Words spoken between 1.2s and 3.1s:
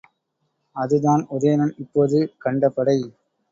உதயணன் இப்போது கண்டபடை.